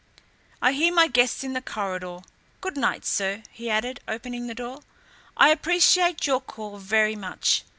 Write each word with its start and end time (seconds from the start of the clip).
I 0.63 0.71
hear 0.71 0.91
my 0.91 1.07
guests 1.07 1.43
in 1.43 1.53
the 1.53 1.61
corridor. 1.61 2.21
Good 2.59 2.75
night, 2.75 3.05
sir!" 3.05 3.43
he 3.51 3.69
added, 3.69 3.99
opening 4.07 4.47
the 4.47 4.55
door. 4.55 4.81
"I 5.37 5.49
appreciate 5.49 6.25
your 6.25 6.41
call 6.41 6.79
very 6.79 7.15
much. 7.15 7.63